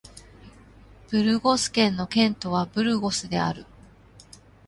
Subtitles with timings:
[1.11, 3.67] ブルゴス県の県都はブルゴスである